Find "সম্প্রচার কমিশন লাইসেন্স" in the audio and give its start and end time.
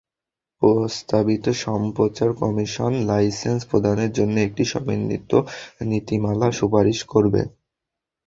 1.65-3.61